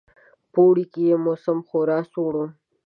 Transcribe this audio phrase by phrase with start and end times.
[0.51, 2.47] په اوړي کې یې موسم خورا سوړ وو.